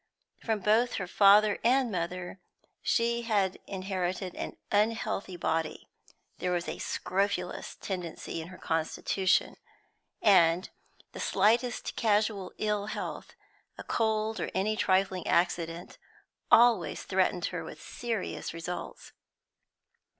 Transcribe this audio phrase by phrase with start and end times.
[0.43, 2.39] From both father and mother
[2.81, 5.89] she had inherited an unhealthy body;
[6.39, 9.57] there was a scrofulous tendency in her constitution,
[10.19, 10.71] and
[11.11, 13.35] the slightest casual ill health,
[13.77, 15.99] a cold or any trifling accident,
[16.49, 19.11] always threatened her with serious results.